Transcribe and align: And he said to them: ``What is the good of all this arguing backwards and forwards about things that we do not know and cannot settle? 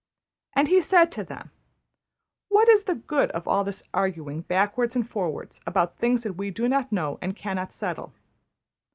And 0.53 0.67
he 0.67 0.81
said 0.81 1.11
to 1.11 1.23
them: 1.23 1.51
``What 2.51 2.67
is 2.69 2.85
the 2.85 2.95
good 2.95 3.29
of 3.33 3.47
all 3.47 3.63
this 3.63 3.83
arguing 3.93 4.41
backwards 4.41 4.95
and 4.95 5.07
forwards 5.07 5.61
about 5.67 5.97
things 5.99 6.23
that 6.23 6.33
we 6.33 6.49
do 6.49 6.67
not 6.67 6.91
know 6.91 7.19
and 7.21 7.35
cannot 7.35 7.71
settle? 7.71 8.11